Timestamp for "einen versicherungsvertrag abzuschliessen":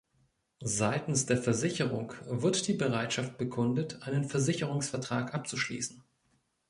4.01-6.01